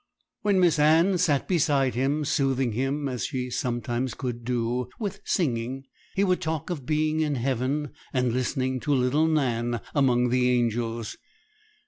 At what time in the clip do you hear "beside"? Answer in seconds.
1.47-1.93